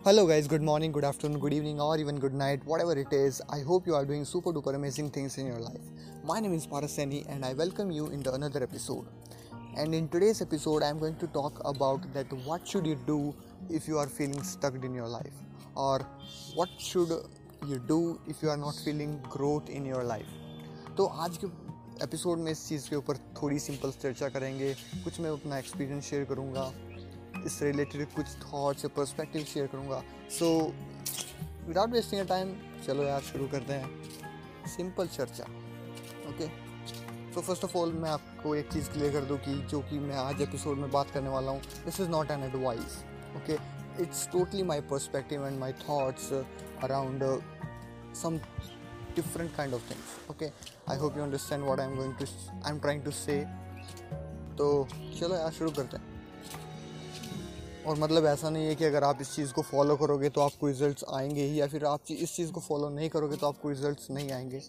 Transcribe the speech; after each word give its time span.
Hello, 0.00 0.26
guys, 0.26 0.48
good 0.48 0.62
morning, 0.62 0.90
good 0.90 1.04
afternoon, 1.04 1.38
good 1.38 1.52
evening, 1.52 1.78
or 1.78 1.98
even 1.98 2.18
good 2.18 2.32
night, 2.32 2.64
whatever 2.64 2.92
it 2.92 3.12
is. 3.12 3.42
I 3.50 3.60
hope 3.60 3.86
you 3.86 3.94
are 3.94 4.06
doing 4.06 4.24
super 4.24 4.50
duper 4.50 4.74
amazing 4.74 5.10
things 5.10 5.36
in 5.36 5.46
your 5.46 5.58
life. 5.58 5.82
My 6.24 6.40
name 6.40 6.54
is 6.54 6.66
Paraseni, 6.66 7.28
and 7.28 7.44
I 7.44 7.52
welcome 7.52 7.90
you 7.90 8.06
into 8.06 8.32
another 8.32 8.62
episode. 8.62 9.04
And 9.76 9.94
in 9.94 10.08
today's 10.08 10.40
episode, 10.40 10.82
I'm 10.82 10.98
going 10.98 11.16
to 11.16 11.26
talk 11.26 11.60
about 11.66 12.10
that 12.14 12.32
what 12.46 12.66
should 12.66 12.86
you 12.86 12.94
do 13.06 13.34
if 13.68 13.86
you 13.86 13.98
are 13.98 14.06
feeling 14.06 14.42
stuck 14.42 14.82
in 14.82 14.94
your 14.94 15.08
life, 15.08 15.36
or 15.74 16.06
what 16.54 16.70
should 16.78 17.10
you 17.66 17.78
do 17.86 18.18
if 18.26 18.42
you 18.42 18.48
are 18.48 18.56
not 18.56 18.76
feeling 18.82 19.20
growth 19.28 19.68
in 19.68 19.84
your 19.84 20.04
life. 20.04 20.32
तो 20.96 21.06
आज 21.06 21.36
के 21.36 21.46
episode 22.04 22.38
में 22.38 22.50
इस 22.52 22.68
चीज़ 22.68 22.88
के 22.90 22.96
ऊपर 22.96 23.16
थोड़ी 23.42 23.58
simple 23.58 23.90
चर्चा 24.02 24.28
करेंगे 24.28 24.74
कुछ 25.04 25.20
मैं 25.20 25.30
अपना 25.30 25.58
एक्सपीरियंस 25.58 26.04
शेयर 26.04 26.24
करूँगा 26.24 26.72
इससे 27.45 27.65
रिलेटेड 27.65 28.07
कुछ 28.15 28.35
थॉट्स 28.43 28.85
या 28.85 28.89
पर्सपेक्टिव 28.97 29.43
शेयर 29.53 29.67
करूँगा। 29.67 30.01
So 30.39 30.49
without 31.67 31.89
wasting 31.89 32.21
a 32.21 32.27
time 32.29 32.55
चलो 32.85 33.03
यार, 33.03 33.21
शुरू 33.21 33.47
करते 33.47 33.73
हैं। 33.73 34.67
सिंपल 34.75 35.07
चर्चा 35.07 35.43
okay 36.29 36.47
so 37.33 37.41
first 37.41 37.63
of 37.63 37.77
all 37.77 37.91
मैं 37.93 38.09
आपको 38.09 38.55
एक 38.55 38.71
चीज़ 38.73 38.89
क्लियर 38.91 39.11
कर 39.13 39.25
दूँ 39.25 39.37
कि 39.37 39.53
जो 39.71 39.79
कि 39.89 39.99
मैं 39.99 40.15
आज 40.17 40.41
एपिसोड 40.41 40.77
में 40.77 40.89
बात 40.91 41.11
करने 41.11 41.29
वाला 41.29 41.51
हूँ 41.51 41.61
this 41.85 41.99
is 42.01 42.09
not 42.09 42.31
an 42.31 42.43
advice 42.43 42.97
okay 43.37 43.57
it's 44.03 44.27
totally 44.31 44.63
my 44.63 44.81
perspective 44.91 45.47
and 45.47 45.59
my 45.59 45.73
thoughts 45.81 46.31
around 46.33 47.23
some 48.13 48.37
different 49.15 49.53
kind 49.57 49.73
of 49.73 49.83
things, 49.83 50.07
okay? 50.31 50.47
I 50.85 50.95
hope 50.95 51.15
you 51.15 51.21
understand 51.23 51.65
what 51.65 51.79
i'm 51.79 51.93
going 51.95 52.15
to 52.21 52.25
i'm 52.63 52.79
trying 52.85 53.03
to 53.05 53.13
say. 53.17 53.37
तो 54.57 54.87
चलो 55.19 55.35
यार, 55.35 55.51
शुरू 55.51 55.71
करते 55.71 55.97
हैं। 55.97 56.20
और 57.85 57.97
मतलब 57.99 58.25
ऐसा 58.25 58.49
नहीं 58.49 58.65
है 58.67 58.75
कि 58.75 58.85
अगर 58.85 59.03
आप 59.03 59.21
इस 59.21 59.35
चीज़ 59.35 59.53
को 59.53 59.61
फॉलो 59.61 59.95
करोगे 59.95 60.29
तो 60.29 60.41
आपको 60.41 60.67
रिजल्ट्स 60.67 61.05
आएँगे 61.13 61.43
ही, 61.43 61.59
या 61.61 61.67
फिर 61.67 61.85
आप 61.85 62.11
इस 62.11 62.35
चीज़ 62.35 62.51
को 62.51 62.59
फॉलो 62.59 62.89
नहीं 62.89 63.09
करोगे 63.09 63.37
तो 63.37 63.47
आपको 63.47 63.69
रिजल्ट्स 63.69 64.09
नहीं 64.11 64.31
आएँगे। 64.31 64.61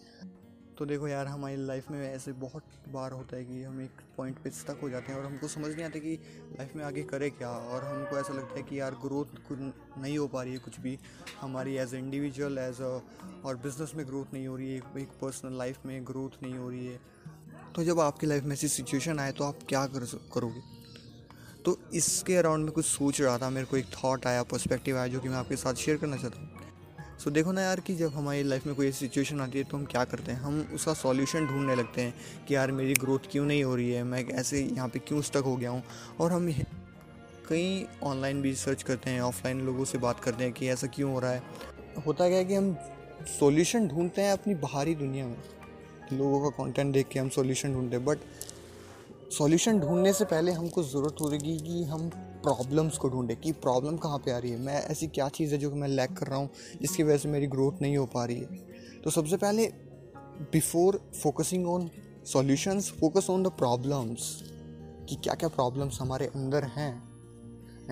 तो 0.79 0.87
देखो 0.87 1.09
यार, 1.09 1.27
हमारी 1.27 1.57
लाइफ 1.57 1.91
में 1.91 2.15
ऐसे 2.15 2.33
बहुत 2.33 2.63
बार 2.89 3.13
होता 3.13 3.37
है 3.37 3.45
कि 3.45 3.63
हम 3.63 3.81
एक 3.81 4.01
पॉइंट 4.17 4.39
पे 4.39 4.51
स्टक 4.51 4.79
हो 4.83 4.89
जाते 4.91 5.13
हैं 5.13 5.19
और 5.19 5.27
हमको 5.27 5.49
समझ 5.49 5.75
नहीं 5.75 5.85
आता 5.85 5.99
कि 5.99 6.15
लाइफ 6.59 6.77
में 6.77 6.85
आगे 6.85 7.03
करें 7.03 7.31
क्या। 7.31 7.51
और 7.51 7.85
हमको 7.85 8.19
ऐसा 8.19 8.33
लगता 8.33 8.55
है 8.55 8.63
कि 8.63 8.81
यार 8.81 8.95
ग्रोथ 8.95 9.53
नहीं 9.53 10.19
हो 10.19 10.27
पा 10.27 10.43
रही 10.43 10.53
है 10.53 10.59
कुछ 10.59 10.81
भी। 10.81 10.99
हमारी 11.41 11.77
as 11.77 11.95
a 11.95 11.99
individual 11.99 12.59
as 12.59 12.81
a 12.81 13.01
और 13.45 13.57
बिज़नेस 13.57 13.93
में 13.97 14.07
ग्रोथ 14.07 14.35
नहीं 14.35 14.47
हो 14.47 14.57
रही 14.57 14.71
है। 14.71 14.77
एक 14.77 15.19
पर्सनल 15.23 15.59
लाइफ 15.59 15.87
में 15.87 16.07
ग्रोथ 16.07 16.43
नहीं 16.43 16.55
हो 16.55 16.71
रही 16.71 16.87
है। 16.87 17.01
तो 17.77 17.85
जब 17.85 18.01
आपकी 18.01 18.27
लाइफ 18.27 18.45
में 18.45 18.53
ऐसी 18.53 18.69
सिचुएशन 18.69 19.19
आए 19.19 19.33
तो 19.33 19.45
आप 19.45 19.59
क्या 19.69 19.87
कर 19.87 20.05
करोगे? 20.35 20.82
तो 21.65 21.79
इसके 21.95 22.37
अराउंड 22.37 22.65
में 22.65 22.73
कुछ 22.73 22.85
सोच 22.85 23.21
रहा 23.21 23.39
था 23.39 23.51
मेरे 23.51 23.67
को 23.67 23.77
एक 23.77 23.87
थॉट 23.95 24.27
आया 24.27 24.43
पर्सपेक्टिव 24.43 24.99
आया 24.99 25.07
जो 25.07 25.21
कि 25.21 25.29
मैं 25.29 25.37
आपके 25.37 25.57
साथ 25.57 25.75
शेयर 25.75 25.97
करना 25.97 26.17
चाहता 26.17 26.41
हूँ। 26.41 26.51
सो 27.19 27.29
so, 27.29 27.35
देखो 27.35 27.53
ना 27.53 27.63
यार 27.63 27.81
कि 27.81 27.95
जब 27.95 28.15
हमारी 28.15 28.43
लाइफ 28.43 28.67
में 28.67 28.75
कोई 28.77 28.89
ऐसी 28.89 28.99
सिचुएशन 28.99 29.41
आती 29.41 29.59
है 29.59 29.65
तो 29.65 29.77
हम 29.77 29.85
क्या 29.85 30.05
करते 30.05 30.33
हैं? 30.33 30.41
हम 30.41 30.69
उसका 30.75 30.95
सॉल्यूशन 30.95 31.47
ढूँढने 31.47 31.75
लगते 31.75 32.01
हैं 32.01 32.15
कि 32.49 32.55
यार 32.55 32.73
मेरी 32.73 32.95
ग्रोथ 32.95 33.31
क्यों 33.33 33.45
नहीं 33.45 33.65
हो 33.65 33.77
रही 33.77 33.91
है? 33.91 34.03
मैं 34.05 34.25
ऐसे 34.29 34.63
यहाँ 34.63 34.89
पे 34.89 34.99
क्यों 34.99 35.21
स्टक 35.23 35.43
हो 35.45 35.57
गया 35.57 35.71
हूँ? 35.71 35.83
और 36.21 36.33
हम 36.33 36.53
कई 37.49 37.87
ऑनलाइन 38.03 38.43
भी 38.43 38.55
सर्च 38.55 38.83
करते 38.83 39.11
हैं 39.11 39.21
ऑफलाइन 39.21 39.61
लोगों 39.61 39.85
से 39.85 39.99
बात 39.99 40.21
करते 40.21 40.45
हैं 40.45 40.53
कि 40.53 40.69
ऐसा 40.69 40.87
क्यों 40.87 41.13
हो 41.13 41.21
रहा 41.21 41.31
है। 41.31 41.43
होता 42.07 42.29
क्या 42.29 42.39
है 42.39 42.45
कि 42.45 42.55
हम 42.55 42.77
सॉल्यूशन 43.41 43.89
ढूंढते 43.89 44.23
हैं 44.23 44.33
अपनी 44.33 44.55
बाहरी 44.55 44.95
दुनिया 44.95 45.27
में। 45.27 45.37
लोगों 46.13 46.41
का 46.41 46.65
कंटेंट 46.65 46.93
देख 46.95 47.09
के 47.09 47.19
हम 47.19 47.29
सॉल्यूशन 47.29 47.75
ढूंढते 47.75 47.97
हैं 47.97 48.05
बट 48.05 48.19
सॉल्यूशन 49.39 49.81
ढूँढने 49.81 50.13
से 50.13 50.25
पहले 50.25 50.53
हमको 50.53 50.83
ज़रूरत 50.83 51.17
होगी 51.21 51.39
कि 51.39 51.85
हम 51.85 52.09
प्रॉब्लम्स 52.17 52.99
को 52.99 53.09
ढूंढें 53.09 53.41
कि 53.41 53.53
प्रॉब्लम 53.53 53.97
कहाँ 53.97 54.19
पे 54.19 54.31
आ 54.31 54.39
रही 54.39 54.51
है? 54.51 54.59
मैं 54.59 54.83
ऐसी 54.83 55.07
क्या 55.07 55.29
चीज़ 55.29 55.53
है 55.53 55.59
जो 55.59 55.71
कि 55.71 55.77
मैं 55.77 55.89
लैक 55.89 56.13
कर 56.13 56.27
रहा 56.27 56.39
हूँ, 56.39 56.51
जिसकी 56.83 57.03
वजह 57.03 57.17
से 57.17 57.29
मेरी 57.29 57.47
ग्रोथ 57.47 57.73
नहीं 57.83 57.97
हो 57.97 58.07
पा 58.07 58.25
रही 58.25 58.37
है? 58.37 58.47
तो 59.05 59.11
सबसे 59.11 59.37
पहले 59.37 59.67
before 60.53 61.11
focusing 61.23 61.69
on 61.69 61.91
solutions 62.27 62.91
focus 63.01 63.27
on 63.31 63.43
the 63.43 63.47
problems 63.47 64.43
कि 65.09 65.17
क्या 65.17 65.35
क्या 65.35 65.49
प्रॉब्लम्स 65.49 66.01
हमारे 66.01 66.27
अंदर 66.27 66.65
हैं। 66.65 67.12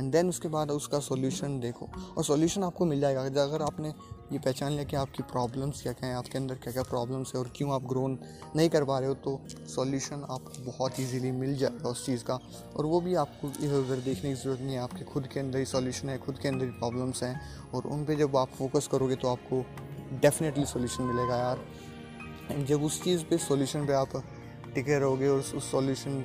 एंड 0.00 0.10
देन 0.12 0.28
उसके 0.28 0.48
बाद 0.48 0.70
उसका 0.70 0.98
सॉल्यूशन 1.00 1.58
देखो। 1.60 1.88
और 2.16 2.24
सॉल्यूशन 2.24 2.62
आपको 2.64 2.84
मिल 2.86 3.00
जाएगा। 3.00 3.22
अगर 3.42 3.62
आपने 3.62 3.88
ये 4.32 4.38
पहचान 4.38 4.72
लिया 4.72 4.84
कि 4.84 4.96
आपकी 4.96 5.22
प्रॉब्लम्स 5.22 5.82
क्या 5.82 5.92
क्या 5.92 6.08
हैं, 6.08 6.16
आपके 6.16 6.38
अंदर 6.38 6.54
क्या 6.54 6.72
क्या 6.72 6.82
प्रॉब्लम्स 6.82 7.34
है 7.34 7.40
और 7.40 7.50
क्यों 7.56 7.72
आप 7.72 7.86
ग्रोन 7.88 8.18
नहीं 8.56 8.68
कर 8.70 8.84
पा 8.84 8.98
रहे 8.98 9.08
हो 9.08 9.14
तो 9.16 9.40
सॉल्यूशन 9.68 10.24
आपको 10.30 10.62
बहुत 10.62 11.00
ईजीली 11.00 11.30
मिल 11.32 11.56
जाएगा 11.56 11.88
उस 11.88 12.04
चीज़ 12.06 12.24
का। 12.24 12.38
और 12.76 12.86
वो 12.86 13.00
भी 13.00 13.14
आपको 13.14 13.48
इधर 13.60 13.74
उधर 13.74 14.00
देखने 14.00 14.30
की 14.30 14.34
ज़रूरत 14.34 14.60
नहीं 14.60 14.74
है। 14.74 14.80
आपके 14.80 15.04
खुद 15.04 15.26
के 15.26 15.40
अंदर 15.40 15.58
ही 15.58 15.64
सॉल्यूशन 15.66 16.08
है, 16.08 16.18
खुद 16.18 16.38
के 16.38 16.48
अंदर 16.48 16.64
ही 16.64 16.70
प्रॉब्लम्स 16.70 17.22
हैं। 17.22 17.40
और 17.74 17.86
उन 17.86 18.04
पर 18.04 18.14
जब 18.14 18.36
आप 18.36 18.50
फोकस 18.58 18.88
करोगे 18.92 19.16
तो 19.16 19.28
आपको 19.28 19.64
डेफिनेटली 20.20 20.64
सोल्यूशन 20.66 21.02
मिलेगा 21.04 21.36
यार। 21.36 21.64
एंड 22.50 22.66
जब 22.66 22.82
उस 22.82 23.02
चीज़ 23.04 23.24
पे 23.24 23.38
सॉल्यूशन 23.40 23.86
पे 23.86 23.92
आप 23.92 24.22
टिके 24.74 24.98
रहोगे 24.98 25.28
और 25.28 25.38
उस 25.38 25.70
सॉल्यूशन 25.70 26.20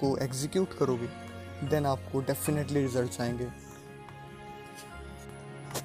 को 0.00 0.16
एग्जीक्यूट 0.18 0.78
करोगे 0.78 1.25
देन 1.64 1.86
आपको 1.86 2.20
डेफिनेटली 2.20 2.80
रिज़ल्ट 2.80 3.20
आएँगे। 3.20 3.46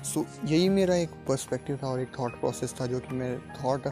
सो 0.04 0.20
so, 0.22 0.52
यही 0.52 0.70
मेरा 0.70 0.96
एक 0.96 1.10
पर्सपेक्टिव 1.10 1.80
था 1.84 1.88
और 1.88 2.00
एक 2.00 2.08
थॉट 2.20 2.40
प्रोसेस 2.40 2.76
था 2.82 2.86
जो 2.86 3.00
कि 3.00 3.16
मेरे 3.16 3.38
थॉट 3.64 3.88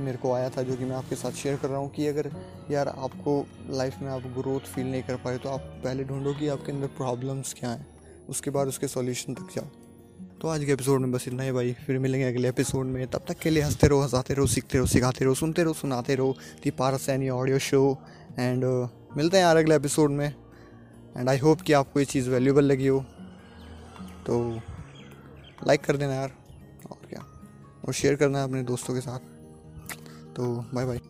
मेरे 0.00 0.16
को 0.16 0.32
आया 0.32 0.50
था 0.50 0.62
जो 0.62 0.76
कि 0.76 0.84
मैं 0.84 0.96
आपके 0.96 1.16
साथ 1.16 1.32
शेयर 1.32 1.56
कर 1.56 1.68
रहा 1.68 1.78
हूँ 1.78 1.90
कि 1.90 2.06
अगर 2.06 2.30
यार 2.70 2.88
आपको 2.88 3.46
लाइफ 3.70 3.94
में 4.02 4.08
आप 4.10 4.22
ग्रोथ 4.22 4.60
फील 4.60 4.86
नहीं 4.86 5.02
कर 5.02 5.16
पाए 5.16 5.38
तो 5.38 5.48
आप 5.48 5.60
पहले 5.60 6.04
ढूंढो 6.04 6.34
कि 6.34 6.48
आपके 6.48 6.72
अंदर 6.72 6.86
प्रॉब्लम्स 6.86 7.54
क्या 7.58 7.70
हैं। 7.70 7.86
उसके 8.28 8.50
बाद 8.50 8.68
उसके 8.68 8.88
सॉल्यूशन 8.88 9.34
तक 9.34 9.54
जाओ। 9.54 9.64
तो 10.42 10.48
आज 10.48 10.64
के 10.64 10.72
एपिसोड 10.72 11.00
में 11.00 11.12
बस 11.12 11.28
इतना 11.28 11.42
ही 11.42 11.52
भाई। 11.52 11.72
फिर 11.72 11.98
मिलेंगे 11.98 12.26
अगले 12.26 12.48
एपिसोड 12.48 12.86
में। 12.86 13.06
तब 13.06 13.24
तक 13.28 13.38
के 13.38 13.50
लिए 13.50 13.62
हँसते 13.62 13.88
रहो 13.88 14.00
हंसाते 14.00 14.34
रहो 14.34 14.46
सीखते 14.46 14.78
रहो 14.78 14.86
सिखाते 14.86 15.24
रहो 15.24 15.34
सुनते 15.34 15.62
रहो 15.62 15.72
सुनाते 15.72 16.14
रहो। 16.14 16.36
The 16.64 16.70
Paras 16.70 17.08
any 17.08 17.28
audio 17.28 17.58
show 17.58 17.98
and 18.38 18.64
मिलते 19.16 19.36
हैं 19.36 19.44
यार 19.44 19.56
अगले 19.56 19.76
एपिसोड 19.76 20.10
में। 20.10 20.34
एंड 21.16 21.28
आई 21.28 21.38
होप 21.38 21.60
कि 21.60 21.72
आपको 21.72 22.00
ये 22.00 22.06
चीज़ 22.06 22.30
वैल्यूबल 22.30 22.64
लगी 22.64 22.86
हो। 22.86 23.00
तो 24.26 24.60
लाइक 25.66 25.84
कर 25.84 25.96
देना 25.96 26.14
यार। 26.14 26.32
और 26.90 27.06
क्या? 27.08 27.24
और 27.86 27.92
शेयर 27.92 28.16
करना 28.16 28.44
अपने 28.44 28.62
दोस्तों 28.62 28.94
के 28.94 29.00
साथ। 29.00 29.18
तो 30.36 30.64
बाय 30.74 30.84
बाय 30.84 31.00